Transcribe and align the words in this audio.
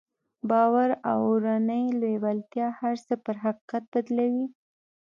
باور 0.49 0.89
او 1.09 1.19
اورنۍ 1.29 1.85
لېوالتیا 2.01 2.67
هر 2.79 2.95
څه 3.07 3.13
پر 3.25 3.35
حقيقت 3.43 3.83
بدلوي. 3.93 4.47